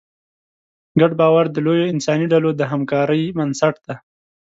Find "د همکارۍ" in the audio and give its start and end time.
2.55-3.23